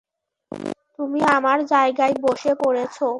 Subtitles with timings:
[0.99, 2.97] তুমি আমার জায়গায় বসে পড়েছ।